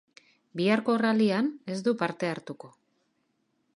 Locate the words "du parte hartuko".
1.89-2.73